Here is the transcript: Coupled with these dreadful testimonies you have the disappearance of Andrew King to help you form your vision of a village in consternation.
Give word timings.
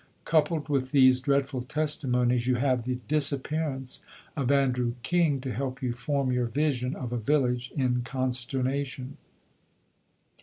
Coupled 0.25 0.67
with 0.67 0.89
these 0.89 1.19
dreadful 1.19 1.61
testimonies 1.61 2.47
you 2.47 2.55
have 2.55 2.85
the 2.85 2.97
disappearance 3.07 4.03
of 4.35 4.49
Andrew 4.51 4.95
King 5.03 5.39
to 5.41 5.53
help 5.53 5.83
you 5.83 5.93
form 5.93 6.31
your 6.31 6.47
vision 6.47 6.95
of 6.95 7.13
a 7.13 7.19
village 7.19 7.71
in 7.75 8.01
consternation. 8.01 9.17